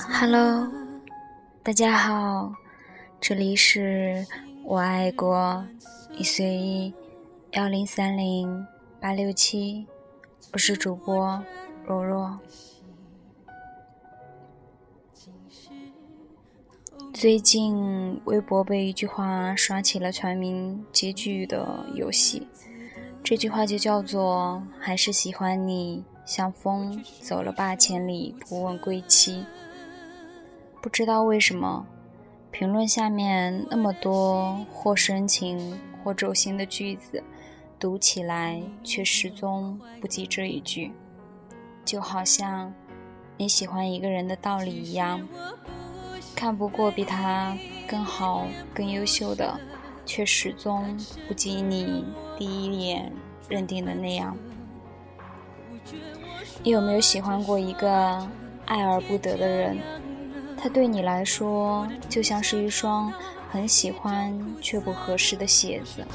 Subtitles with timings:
[0.00, 0.70] Hello，
[1.62, 2.52] 大家好，
[3.20, 4.26] 这里是
[4.64, 5.64] 我爱过
[6.16, 6.94] 一随意
[7.52, 8.66] 幺零三零
[9.00, 9.86] 八六七，
[10.52, 11.42] 我是主播
[11.84, 12.38] 若若。
[17.12, 22.46] 最近微博被一句话刷起了全民皆剧的游戏，
[23.22, 29.44] 这句话就叫做“还是喜欢你，像风走了八千里，不问归期”。
[30.82, 31.86] 不知道为什么，
[32.50, 37.22] 评论下面那么多或深情或走心的句子，
[37.78, 40.90] 读起来却始终不及这一句，
[41.84, 42.74] 就好像
[43.36, 45.24] 你喜欢一个人的道理一样。
[46.34, 49.60] 看不过比他更好、更优秀的，
[50.04, 52.04] 却始终不及你
[52.36, 53.12] 第一眼
[53.48, 54.36] 认定的那样。
[56.64, 58.28] 你有没有喜欢过一个
[58.66, 59.78] 爱而不得的人？
[60.62, 63.12] 它对你来说就像是一双
[63.50, 66.06] 很喜欢却不合适的鞋子，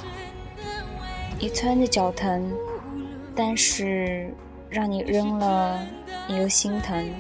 [1.37, 2.49] 你穿着脚疼，
[3.35, 4.33] 但是
[4.69, 5.85] 让你扔了，
[6.29, 7.13] 你又心疼，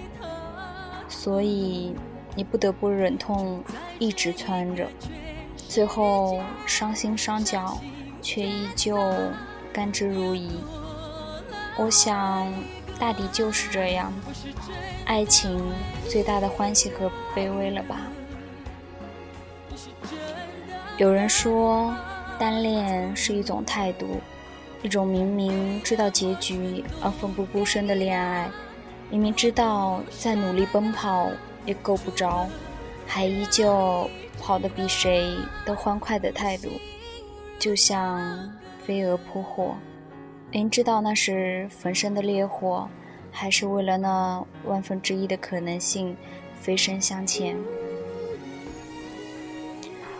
[1.09, 1.93] 所以。
[2.35, 3.63] 你不得不忍痛
[3.97, 4.87] 一直穿着，
[5.67, 7.79] 最后伤心伤脚，
[8.21, 8.95] 却依旧
[9.73, 10.51] 甘之如饴。
[11.77, 12.51] 我想，
[12.99, 14.11] 大抵就是这样，
[15.05, 15.63] 爱情
[16.09, 18.01] 最大的欢喜和卑微了吧。
[20.97, 21.93] 有人说，
[22.39, 24.19] 单恋是一种态度，
[24.81, 28.49] 一种明明知道结局而奋不顾身的恋爱，
[29.09, 31.29] 明明知道再努力奔跑。
[31.65, 32.47] 也够不着，
[33.05, 34.09] 还依旧
[34.39, 35.35] 跑得比谁
[35.65, 36.69] 都欢快的态度，
[37.59, 38.49] 就像
[38.85, 39.75] 飞蛾扑火，
[40.49, 42.87] 您知道那是焚身的烈火，
[43.31, 46.15] 还是为了那万分之一的可能性
[46.61, 47.57] 飞身向前。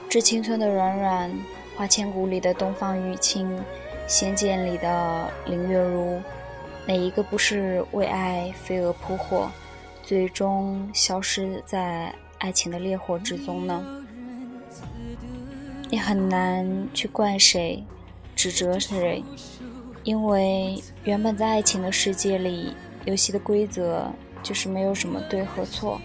[0.10, 1.32] 致青春的软软，
[1.78, 3.58] 花千骨里的东方玉清，
[4.06, 6.22] 仙剑里的林月如，
[6.86, 9.50] 哪一个不是为爱飞蛾扑火？
[10.04, 14.06] 最终消失在爱情的烈火之中呢？
[15.90, 17.82] 你很难去怪谁，
[18.36, 19.24] 指责谁，
[20.08, 22.74] 因为原本在爱情的世界里，
[23.04, 24.10] 游戏的规则
[24.42, 26.00] 就是没有什么对和错，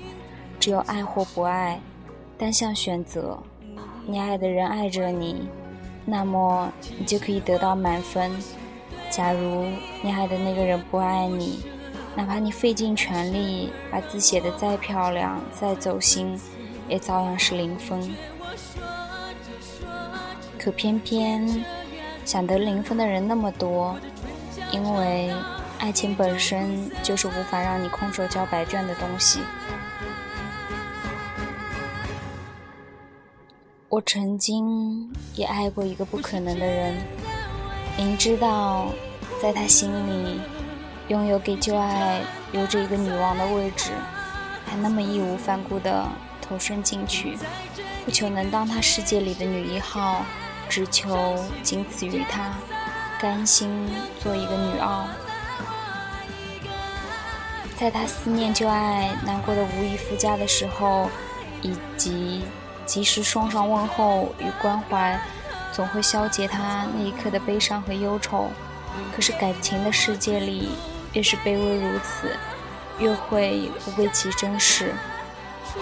[0.59, 1.81] 只有爱或不爱，
[2.37, 3.41] 单向选择。
[4.05, 5.47] 你爱的人爱着你，
[6.05, 8.33] 那么你就可以得到满分；
[9.09, 9.69] 假如
[10.03, 11.61] 你爱的那个人不爱你，
[12.17, 16.37] 哪怕你费尽全力把字写得再漂亮、再走心，
[16.89, 18.13] 也照样是零分。
[20.59, 21.65] 可偏偏
[22.25, 23.97] 想得零分的人那么多，
[24.71, 25.35] 因为
[25.79, 29.41] 爱情本身就是无法让你空手交白卷的东西。
[33.89, 36.95] 我曾经也爱过一个不可能的人，
[37.97, 38.87] 明知道
[39.41, 40.41] 在他心里。
[41.09, 42.23] 拥有给旧爱
[42.53, 43.91] 留着一个女王的位置，
[44.65, 46.09] 还那么义无反顾地
[46.41, 47.37] 投身进去，
[48.05, 50.25] 不求能当他世界里的女一号，
[50.73, 52.51] 只求仅此于他，
[53.21, 55.07] 甘心做一个女二。
[57.77, 61.11] 在他思念旧爱、难过的无以复加的时候，
[61.61, 62.47] 以及
[62.87, 65.21] 及时送上问候与关怀，
[65.73, 68.49] 总会消解他那一刻的悲伤和忧愁。
[69.15, 70.71] 可是感情的世界里。
[71.13, 72.35] 越是卑微如此，
[72.99, 74.95] 越会不被其珍视。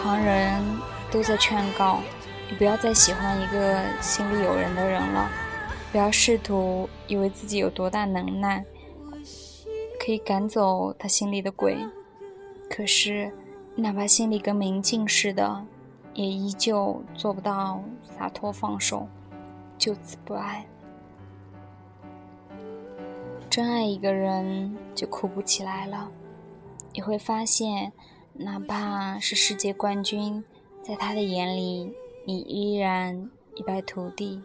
[0.02, 0.60] 旁人
[1.08, 2.00] 都在劝告
[2.50, 5.30] 你，不要再喜欢一个心里有人的人了，
[5.92, 8.64] 不要试图以为自己有多大能耐，
[10.04, 11.78] 可以赶走他心里的鬼。
[12.68, 13.32] 可是，
[13.76, 15.64] 哪怕心里跟明镜似的，
[16.14, 19.06] 也依旧做不到洒脱放手，
[19.78, 20.66] 就此不爱。
[23.48, 26.08] 真爱一个人就哭不起来了，
[26.92, 27.92] 你会发现，
[28.34, 30.44] 哪怕是世界冠军，
[30.84, 31.92] 在他的眼里，
[32.24, 34.42] 你依然一败涂地。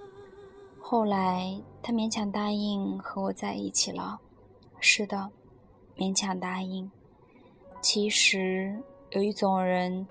[0.79, 4.19] 后来，他勉强答应和我在一起了。
[4.79, 5.29] 是的，
[5.97, 6.91] 勉强答应。
[7.81, 8.81] 其实，
[9.11, 10.07] 有一种人，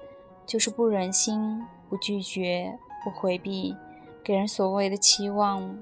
[0.47, 3.75] 就是不忍心、不拒绝、不回避，
[4.23, 5.79] 给人所谓的期望。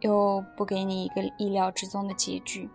[0.00, 2.70] 又不给你一个意料之中的结局。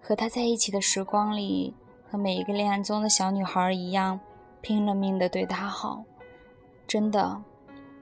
[0.00, 1.74] 和他在一起的时光里，
[2.08, 4.18] 和每一个恋爱中的小女孩一样，
[4.62, 6.02] 拼了命的对他好，
[6.86, 7.42] 真的，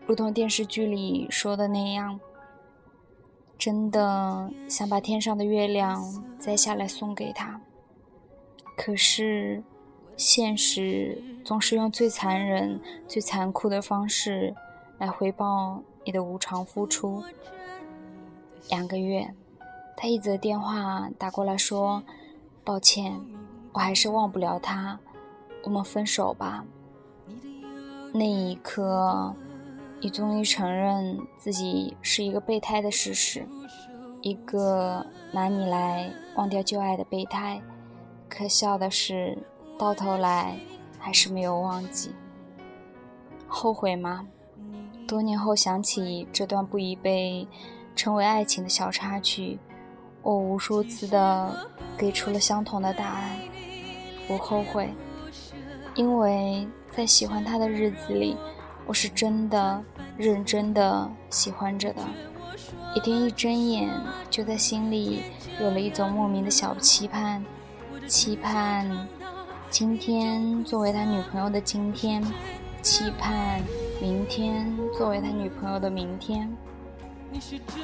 [0.07, 2.21] 如同电视剧里说的那样，
[3.57, 7.61] 真的想把天上的月亮摘下来送给他。
[8.77, 9.63] 可是，
[10.17, 12.79] 现实总是用最残忍、
[13.09, 14.55] 最残酷的方式
[14.99, 17.23] 来回报你的无偿付出。
[18.69, 19.35] 两个月，
[19.97, 22.03] 他一则电话打过来说
[22.63, 23.21] ：“抱歉，
[23.73, 25.01] 我还是忘不了他，
[25.63, 26.67] 我们分手吧。”
[28.17, 29.35] 那一刻，
[30.01, 33.45] 你终于承认自己是一个备胎的事实，
[34.23, 37.61] 一个拿你来忘掉旧爱的备胎。
[38.29, 39.37] 可笑的是。
[39.77, 40.57] 到头来
[41.01, 42.13] 还是没有忘记，
[43.49, 44.25] 后悔吗？
[45.05, 47.49] 多年后想起这段不宜被
[47.97, 49.59] 称为爱情的小插曲，
[50.23, 51.69] 我无数次的
[51.99, 53.37] 给出了相同的答案：
[54.29, 54.89] 不后悔，
[55.97, 56.65] 因为
[56.97, 58.37] 在喜欢他的日子里，
[58.87, 59.83] 我是真的
[60.17, 62.01] 认真的喜欢着的。
[62.95, 63.91] 一天一睁眼，
[64.31, 65.23] 就在心里
[65.61, 67.45] 有了一种莫名的小期盼，
[68.07, 68.89] 期盼。
[69.71, 72.23] 今天作为他女朋友的今天，
[72.81, 73.61] 期盼
[74.01, 76.49] 明天作为他女朋友的明天。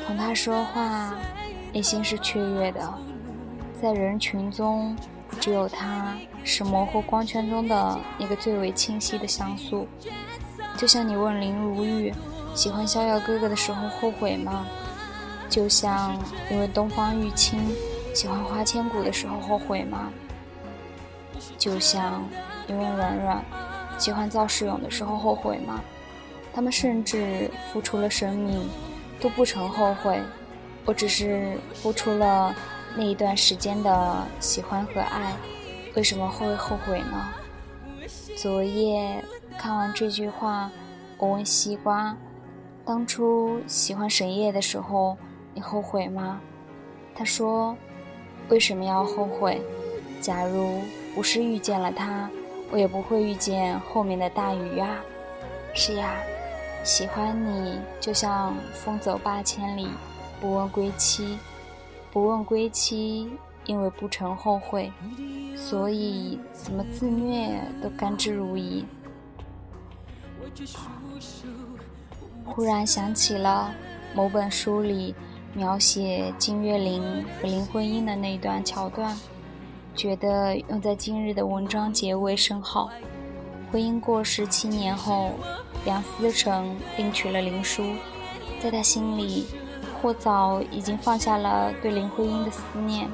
[0.07, 1.17] 同他说话，
[1.73, 2.95] 内心是雀跃的。
[3.83, 4.97] 在人群中，
[5.39, 9.87] 只有他是模糊光圈中的一个最为清晰的像素。
[10.77, 12.13] 就像你问林如玉
[12.55, 14.67] 喜欢逍遥哥哥的时候后悔吗？
[15.49, 16.17] 就像
[16.49, 17.61] 你问东方玉清
[18.15, 20.11] 喜欢花千骨的时候后悔吗？
[21.59, 22.23] 就像
[22.67, 23.45] 因为软软
[23.99, 25.81] 喜欢赵世勇的时候后悔吗？
[26.53, 28.69] 他们甚至付出了生命
[29.21, 30.21] 都不曾后悔。
[30.87, 32.55] 我只是付出了
[32.97, 35.35] 那一段时间的喜欢和爱，
[35.95, 37.29] 为什么会后悔呢？
[38.37, 39.25] 昨夜
[39.59, 40.71] 看完这句话，
[41.19, 42.17] 我问西瓜：
[42.85, 45.17] 当初喜欢沈烨的时候，
[45.55, 46.41] 你后悔吗？
[47.15, 47.77] 他说：
[48.49, 49.61] 为什么要后悔？
[50.21, 50.81] 假如。
[51.13, 52.31] 不是遇见了他，
[52.71, 54.95] 我也不会遇见后面的大雨呀。
[55.75, 56.15] 是呀，
[56.85, 59.89] 喜欢你就像风走八千里，
[60.41, 61.37] 不问归期。
[62.13, 63.31] 不问归期，
[63.67, 64.91] 因为不曾后悔，
[65.57, 68.85] 所以怎么自虐都甘之如饴。
[72.45, 73.73] 忽然想起了
[74.15, 75.15] 某本书里
[75.55, 79.17] 描写金岳霖和林徽因的那一段桥段。
[79.95, 82.91] 觉得用在今日的文章结尾甚好。
[83.71, 85.33] 徽因过世七年后，
[85.85, 87.85] 梁思成另娶了林淑，
[88.61, 89.47] 在他心里，
[90.01, 93.09] 或早已经放下了对林徽因的思念，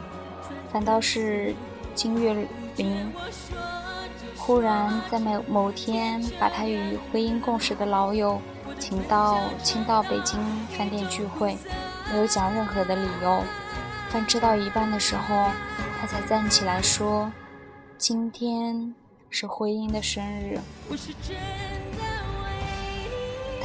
[0.73, 1.55] 反倒是
[1.95, 2.47] 金岳
[2.77, 3.13] 霖
[4.37, 8.41] 忽然在某某天把他与徽因共事的老友
[8.79, 11.57] 请到青岛北京饭店聚会，
[12.13, 13.43] 没有讲任何的理由。
[14.09, 15.51] 饭吃到一半的时候。
[15.99, 17.33] 他才站起来说
[17.97, 18.95] ：“今天
[19.31, 20.61] 是徽因的生日。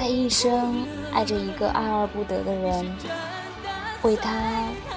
[0.01, 0.83] 他一生
[1.13, 2.97] 爱着一个爱而不得的人，
[4.01, 4.31] 为他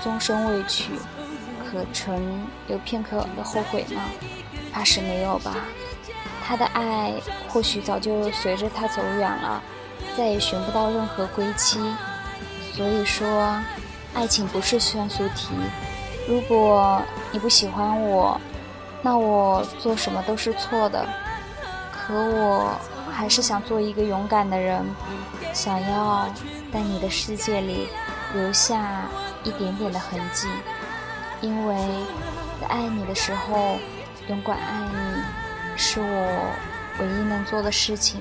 [0.02, 0.94] 终身未娶，
[1.62, 4.00] 可曾有片刻的后悔吗？
[4.72, 5.56] 怕是没有吧。
[6.42, 7.12] 他的爱
[7.50, 9.62] 或许早就随着他走远了，
[10.16, 11.78] 再也寻不到任何归期。
[12.72, 13.62] 所以说，
[14.14, 15.48] 爱情不是算术题。”
[16.26, 18.40] 如果你不喜欢我，
[19.02, 21.06] 那我做什么都是错的。
[21.92, 22.74] 可我
[23.10, 24.84] 还是想做一个勇敢的人，
[25.52, 26.28] 想要
[26.72, 27.88] 在你的世界里
[28.34, 29.06] 留下
[29.44, 30.48] 一点点的痕迹，
[31.40, 31.76] 因为
[32.60, 33.78] 在爱你的时候，
[34.28, 35.22] 勇敢爱你，
[35.76, 36.54] 是我
[37.00, 38.20] 唯一能做的事情。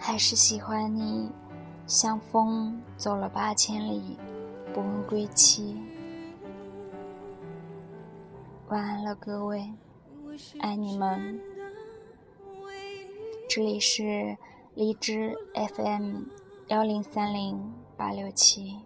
[0.00, 1.30] 还是喜欢你，
[1.88, 4.18] 像风走了八千里，
[4.74, 5.74] 不问归期。
[8.68, 9.72] 晚安了，各位，
[10.60, 11.40] 爱你们。
[13.48, 14.36] 这里是
[14.74, 16.24] 荔枝 FM
[16.66, 18.80] 幺零三零八六七。